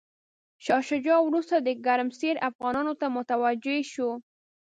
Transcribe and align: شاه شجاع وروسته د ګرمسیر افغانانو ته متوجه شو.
شاه 0.65 0.83
شجاع 0.89 1.19
وروسته 1.23 1.55
د 1.59 1.69
ګرمسیر 1.85 2.35
افغانانو 2.49 2.93
ته 2.99 3.07
متوجه 3.15 3.77
شو. 3.93 4.09